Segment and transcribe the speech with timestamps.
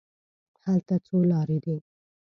[0.65, 1.77] هلته څو لارې دي.